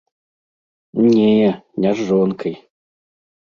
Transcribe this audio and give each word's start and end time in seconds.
Не, 1.09 1.35
не 1.87 1.93
з 2.01 2.09
жонкай. 2.11 2.53